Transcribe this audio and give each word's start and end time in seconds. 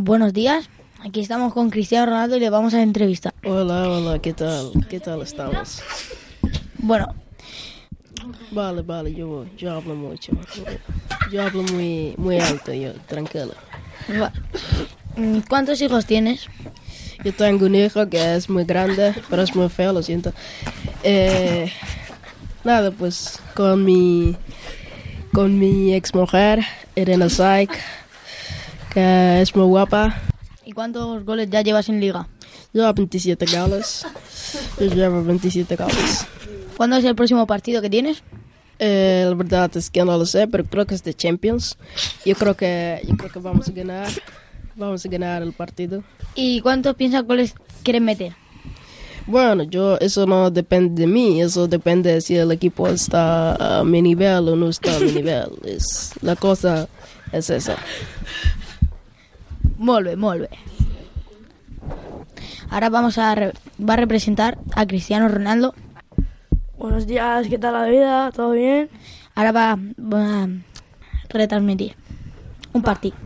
Buenos 0.00 0.32
días, 0.32 0.70
aquí 1.04 1.18
estamos 1.18 1.52
con 1.52 1.70
Cristiano 1.70 2.06
Ronaldo 2.06 2.36
y 2.36 2.38
le 2.38 2.50
vamos 2.50 2.72
a 2.72 2.82
entrevistar. 2.82 3.34
Hola, 3.42 3.88
hola, 3.88 4.20
¿qué 4.20 4.32
tal? 4.32 4.70
¿Qué 4.88 5.00
tal 5.00 5.22
estamos? 5.22 5.82
Bueno, 6.78 7.16
Vale, 8.52 8.82
vale, 8.82 9.12
yo, 9.12 9.44
yo 9.56 9.72
hablo 9.72 9.96
mucho. 9.96 10.30
Yo 11.32 11.42
hablo 11.42 11.64
muy, 11.64 12.14
muy 12.16 12.38
alto, 12.38 12.72
yo, 12.72 12.92
tranquilo. 13.08 13.54
¿cuántos 15.48 15.82
hijos 15.82 16.06
tienes? 16.06 16.46
Yo 17.24 17.34
tengo 17.34 17.66
un 17.66 17.74
hijo 17.74 18.08
que 18.08 18.36
es 18.36 18.48
muy 18.48 18.62
grande, 18.62 19.16
pero 19.28 19.42
es 19.42 19.56
muy 19.56 19.68
feo, 19.68 19.92
lo 19.92 20.04
siento. 20.04 20.32
Eh, 21.02 21.72
nada, 22.62 22.92
pues 22.92 23.40
con 23.54 23.84
mi, 23.84 24.36
con 25.32 25.58
mi 25.58 25.92
ex 25.92 26.14
mujer, 26.14 26.60
Irene 26.94 27.28
Saik, 27.28 27.72
que 28.92 29.40
es 29.40 29.54
muy 29.54 29.66
guapa. 29.66 30.20
¿Y 30.64 30.72
cuántos 30.72 31.24
goles 31.24 31.48
ya 31.50 31.62
llevas 31.62 31.88
en 31.88 32.00
liga? 32.00 32.28
Lleva 32.72 32.92
27 32.92 33.46
goles. 33.46 34.06
Yo 34.78 34.86
llevo 34.86 35.22
27 35.22 35.76
goles. 35.76 36.26
¿Cuándo 36.76 36.96
es 36.96 37.04
el 37.04 37.14
próximo 37.14 37.46
partido 37.46 37.80
que 37.82 37.90
tienes? 37.90 38.22
Eh, 38.78 39.24
la 39.28 39.34
verdad 39.34 39.76
es 39.76 39.90
que 39.90 40.04
no 40.04 40.16
lo 40.16 40.26
sé, 40.26 40.46
pero 40.46 40.64
creo 40.64 40.86
que 40.86 40.94
es 40.94 41.02
de 41.02 41.14
Champions. 41.14 41.76
Yo 42.24 42.34
creo 42.34 42.54
que, 42.54 43.00
yo 43.06 43.16
creo 43.16 43.32
que 43.32 43.38
vamos 43.38 43.68
a 43.68 43.72
ganar. 43.72 44.08
Vamos 44.76 45.04
a 45.04 45.08
ganar 45.08 45.42
el 45.42 45.52
partido. 45.52 46.04
¿Y 46.34 46.60
cuántos 46.60 46.94
piensas 46.94 47.24
goles 47.24 47.54
quieres 47.82 48.02
meter? 48.02 48.34
Bueno, 49.26 49.64
yo 49.64 49.98
eso 49.98 50.24
no 50.24 50.50
depende 50.50 51.02
de 51.02 51.06
mí, 51.06 51.42
eso 51.42 51.66
depende 51.66 52.20
si 52.20 52.36
el 52.36 52.50
equipo 52.52 52.88
está 52.88 53.80
a 53.80 53.84
mi 53.84 54.00
nivel 54.00 54.48
o 54.48 54.56
no 54.56 54.68
está 54.68 54.96
a 54.96 55.00
mi 55.00 55.12
nivel. 55.12 55.50
Es, 55.64 56.12
la 56.22 56.36
cosa 56.36 56.88
es 57.32 57.50
esa. 57.50 57.76
Molve, 59.78 60.16
molve. 60.16 60.48
Ahora 62.70 62.88
vamos 62.90 63.16
a 63.18 63.34
re- 63.34 63.52
va 63.80 63.94
a 63.94 63.96
representar 63.96 64.58
a 64.74 64.86
Cristiano 64.86 65.28
Ronaldo. 65.28 65.74
Buenos 66.76 67.06
días, 67.06 67.46
¿qué 67.48 67.58
tal 67.58 67.72
la 67.74 67.84
vida? 67.84 68.30
¿Todo 68.32 68.52
bien? 68.52 68.90
Ahora 69.34 69.52
va, 69.52 69.76
va 69.98 70.42
a 70.44 70.48
retransmitir 71.28 71.96
un 72.72 72.82
partido. 72.82 73.16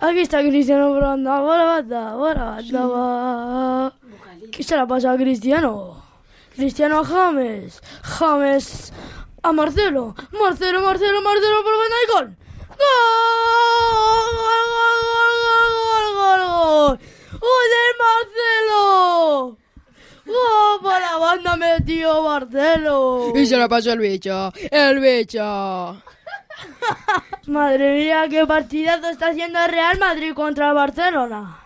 Aquí 0.00 0.20
está 0.20 0.40
Cristiano 0.40 0.98
Ronaldo, 0.98 1.30
banda, 1.46 2.14
bola 2.16 2.44
banda, 2.44 2.86
va. 2.86 3.92
¿Qué 4.50 4.62
se 4.62 4.76
la 4.76 4.86
pasa 4.86 5.12
a 5.12 5.16
Cristiano? 5.16 6.02
Cristiano 6.56 6.98
a 7.00 7.04
James, 7.04 7.80
James 8.02 8.92
a 9.42 9.52
Marcelo, 9.52 10.14
Marcelo, 10.32 10.80
Marcelo, 10.82 11.20
Marcelo 11.22 11.62
por 11.62 11.72
banda 11.78 11.96
y 12.04 12.12
gol. 12.12 12.36
¡Gol! 12.68 14.28
¡Gol, 14.42 14.62
gol, 14.74 14.98
gol, 15.08 15.70
gol, 15.86 16.06
gol, 16.18 16.40
gol! 16.48 16.98
¡Gol 17.40 17.66
de 17.72 17.84
Marcelo! 18.02 19.56
¡Gol 20.26 20.80
por 20.82 21.00
metió 21.56 22.22
Marcelo! 22.22 23.32
Y 23.34 23.46
se 23.46 23.56
la 23.56 23.68
pasó 23.68 23.92
el 23.92 23.98
bicho, 23.98 24.52
el 24.70 25.00
bicho. 25.00 26.02
Madre 27.46 27.94
mía, 27.94 28.26
qué 28.28 28.46
partidazo 28.46 29.08
está 29.08 29.28
haciendo 29.28 29.58
el 29.58 29.70
Real 29.70 29.98
Madrid 29.98 30.34
contra 30.34 30.68
el 30.68 30.74
Barcelona. 30.74 31.58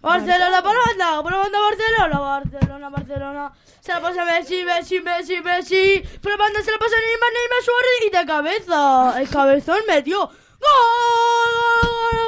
Barcelona 0.00 0.62
por 0.62 0.76
banda, 0.86 1.22
por 1.22 1.32
banda 1.32 1.58
Barcelona, 1.60 2.18
Barcelona, 2.20 2.88
Barcelona. 2.90 3.52
Se 3.80 3.92
la 3.92 4.00
pasa 4.00 4.24
Messi, 4.24 4.64
Messi, 4.64 5.00
Messi, 5.00 5.40
Messi. 5.40 6.02
Por 6.22 6.38
banda 6.38 6.62
se 6.62 6.70
la 6.70 6.78
pasa 6.78 6.94
Neymar, 6.96 7.32
Neymar 7.32 7.62
Suárez 7.64 8.00
y 8.06 8.10
de 8.10 8.26
cabeza. 8.26 9.20
El 9.20 9.28
cabezón 9.28 9.78
metió. 9.88 10.18
¡Gol! 10.20 11.52
¡Gol! 11.92 12.18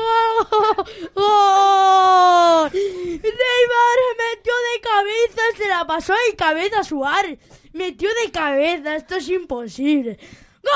¡Gol! 0.50 0.86
¡Gol! 1.14 2.70
Neymar 2.72 3.98
metió 4.18 4.54
de 4.66 4.80
cabeza, 4.80 5.42
se 5.56 5.67
la 5.78 5.86
pasó 5.86 6.12
de 6.28 6.36
cabeza 6.36 6.80
a 6.80 6.84
Suárez. 6.84 7.38
Metió 7.72 8.08
de 8.24 8.30
cabeza, 8.32 8.96
esto 8.96 9.16
es 9.16 9.28
imposible. 9.28 10.18
¡Gol! 10.62 10.72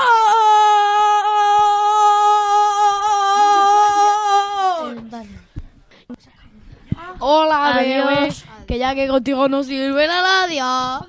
Hola, 7.18 7.76
Adiós. 7.76 8.44
que 8.66 8.78
ya 8.78 8.94
que 8.94 9.06
contigo 9.06 9.48
no 9.48 9.62
sirve 9.62 10.06
la 10.06 10.22
radio 10.22 11.06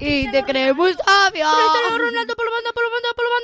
y 0.00 0.30
te 0.30 0.42
creemos 0.44 0.90
sabio. 1.04 1.46
Ronaldo 1.96 2.34
por 2.36 2.44
la 2.44 2.50
banda, 2.52 2.72
por 2.74 2.84
la 2.84 2.90
banda, 2.90 3.08
por 3.16 3.24
la 3.24 3.30
banda. 3.34 3.43